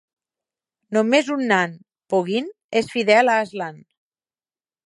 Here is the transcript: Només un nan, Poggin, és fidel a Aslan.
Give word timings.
Només 0.97 1.29
un 1.35 1.43
nan, 1.51 1.77
Poggin, 2.15 2.49
és 2.83 2.93
fidel 2.97 3.33
a 3.35 3.39
Aslan. 3.45 3.81